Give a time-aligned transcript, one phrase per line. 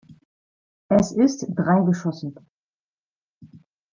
[0.89, 2.35] Es ist dreigeschossig.